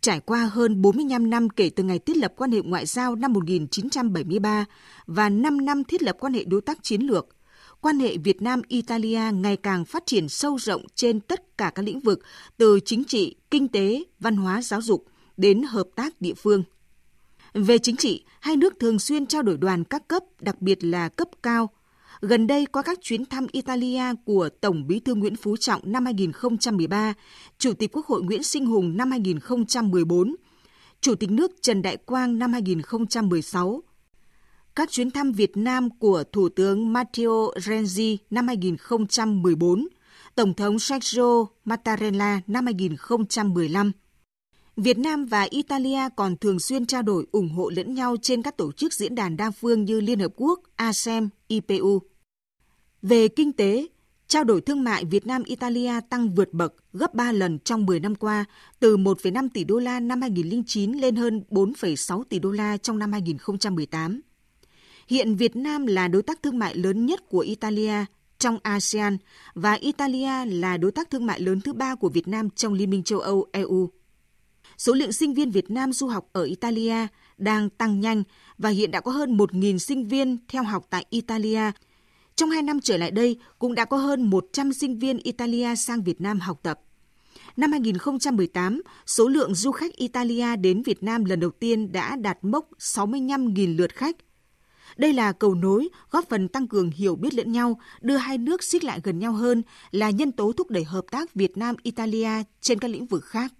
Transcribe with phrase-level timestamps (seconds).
[0.00, 3.32] Trải qua hơn 45 năm kể từ ngày thiết lập quan hệ ngoại giao năm
[3.32, 4.64] 1973
[5.06, 7.28] và 5 năm thiết lập quan hệ đối tác chiến lược,
[7.80, 12.00] quan hệ Việt Nam-Italia ngày càng phát triển sâu rộng trên tất cả các lĩnh
[12.00, 12.20] vực
[12.56, 15.04] từ chính trị, kinh tế, văn hóa, giáo dục
[15.36, 16.64] đến hợp tác địa phương.
[17.54, 21.08] Về chính trị, hai nước thường xuyên trao đổi đoàn các cấp, đặc biệt là
[21.08, 21.70] cấp cao.
[22.22, 26.04] Gần đây qua các chuyến thăm Italia của Tổng Bí thư Nguyễn Phú Trọng năm
[26.04, 27.14] 2013,
[27.58, 30.36] Chủ tịch Quốc hội Nguyễn Sinh Hùng năm 2014,
[31.00, 33.82] Chủ tịch nước Trần Đại Quang năm 2016,
[34.74, 39.88] các chuyến thăm Việt Nam của Thủ tướng Matteo Renzi năm 2014,
[40.34, 43.92] Tổng thống Sergio Mattarella năm 2015.
[44.76, 48.56] Việt Nam và Italia còn thường xuyên trao đổi ủng hộ lẫn nhau trên các
[48.56, 52.09] tổ chức diễn đàn đa phương như Liên Hợp Quốc, ASEM, IPU.
[53.02, 53.86] Về kinh tế,
[54.28, 58.14] trao đổi thương mại Việt Nam-Italia tăng vượt bậc gấp 3 lần trong 10 năm
[58.14, 58.44] qua,
[58.80, 63.12] từ 1,5 tỷ đô la năm 2009 lên hơn 4,6 tỷ đô la trong năm
[63.12, 64.20] 2018.
[65.08, 68.04] Hiện Việt Nam là đối tác thương mại lớn nhất của Italia
[68.38, 69.18] trong ASEAN
[69.54, 72.90] và Italia là đối tác thương mại lớn thứ ba của Việt Nam trong Liên
[72.90, 73.90] minh châu Âu EU.
[74.78, 77.06] Số lượng sinh viên Việt Nam du học ở Italia
[77.38, 78.22] đang tăng nhanh
[78.58, 81.70] và hiện đã có hơn 1.000 sinh viên theo học tại Italia.
[82.36, 86.02] Trong hai năm trở lại đây, cũng đã có hơn 100 sinh viên Italia sang
[86.02, 86.80] Việt Nam học tập.
[87.56, 92.38] Năm 2018, số lượng du khách Italia đến Việt Nam lần đầu tiên đã đạt
[92.42, 94.16] mốc 65.000 lượt khách–
[94.96, 98.62] đây là cầu nối góp phần tăng cường hiểu biết lẫn nhau, đưa hai nước
[98.62, 102.78] xích lại gần nhau hơn, là nhân tố thúc đẩy hợp tác Việt Nam-Italia trên
[102.78, 103.52] các lĩnh vực khác.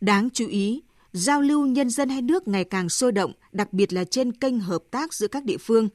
[0.00, 3.92] Đáng chú ý, giao lưu nhân dân hai nước ngày càng sôi động, đặc biệt
[3.92, 5.88] là trên kênh hợp tác giữa các địa phương.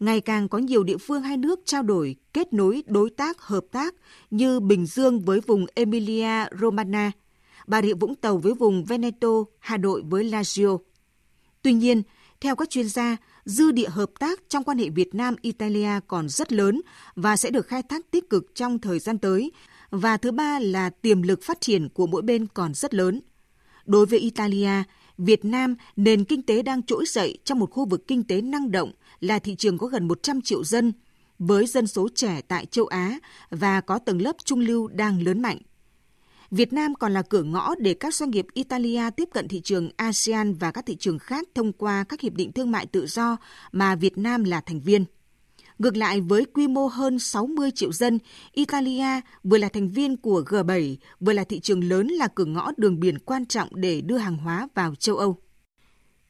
[0.00, 3.64] Ngày càng có nhiều địa phương hai nước trao đổi, kết nối đối tác hợp
[3.72, 3.94] tác
[4.30, 7.12] như Bình Dương với vùng Emilia Romagna,
[7.66, 10.78] Bà Rịa Vũng Tàu với vùng Veneto, Hà Nội với Lazio.
[11.62, 12.02] Tuy nhiên,
[12.40, 16.52] theo các chuyên gia, dư địa hợp tác trong quan hệ Việt Nam-Italia còn rất
[16.52, 16.82] lớn
[17.14, 19.52] và sẽ được khai thác tích cực trong thời gian tới.
[19.90, 23.20] Và thứ ba là tiềm lực phát triển của mỗi bên còn rất lớn.
[23.86, 24.82] Đối với Italia,
[25.18, 28.70] Việt Nam, nền kinh tế đang trỗi dậy trong một khu vực kinh tế năng
[28.70, 30.92] động, là thị trường có gần 100 triệu dân,
[31.38, 33.18] với dân số trẻ tại châu Á
[33.50, 35.58] và có tầng lớp trung lưu đang lớn mạnh.
[36.50, 39.90] Việt Nam còn là cửa ngõ để các doanh nghiệp Italia tiếp cận thị trường
[39.96, 43.36] ASEAN và các thị trường khác thông qua các hiệp định thương mại tự do
[43.72, 45.04] mà Việt Nam là thành viên.
[45.78, 48.18] Ngược lại với quy mô hơn 60 triệu dân,
[48.52, 52.72] Italia vừa là thành viên của G7, vừa là thị trường lớn là cửa ngõ
[52.76, 55.36] đường biển quan trọng để đưa hàng hóa vào châu Âu.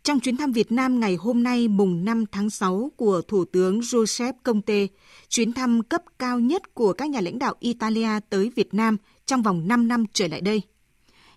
[0.03, 3.83] Trong chuyến thăm Việt Nam ngày hôm nay mùng 5 tháng 6 của Thủ tướng
[3.83, 4.87] Giuseppe Conte,
[5.29, 8.97] chuyến thăm cấp cao nhất của các nhà lãnh đạo Italia tới Việt Nam
[9.27, 10.62] trong vòng 5 năm trở lại đây.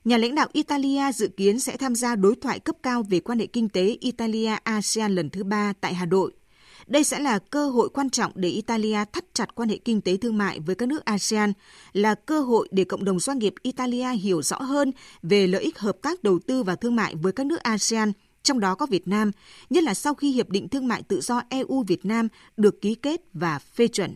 [0.05, 3.39] Nhà lãnh đạo Italia dự kiến sẽ tham gia đối thoại cấp cao về quan
[3.39, 6.31] hệ kinh tế Italia-ASEAN lần thứ ba tại Hà Nội.
[6.87, 10.17] Đây sẽ là cơ hội quan trọng để Italia thắt chặt quan hệ kinh tế
[10.17, 11.53] thương mại với các nước ASEAN,
[11.93, 14.91] là cơ hội để cộng đồng doanh nghiệp Italia hiểu rõ hơn
[15.23, 18.11] về lợi ích hợp tác đầu tư và thương mại với các nước ASEAN,
[18.43, 19.31] trong đó có Việt Nam,
[19.69, 23.21] nhất là sau khi Hiệp định Thương mại Tự do EU-Việt Nam được ký kết
[23.33, 24.15] và phê chuẩn.